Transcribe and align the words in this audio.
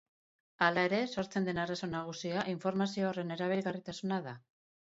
Hala 0.67 0.85
ere, 0.89 1.01
sortzen 1.17 1.45
den 1.49 1.59
arazo 1.65 1.89
nagusia 1.93 2.47
informazio 2.57 3.09
horren 3.13 3.37
erabilgarritasuna 3.37 4.19
da. 4.31 4.39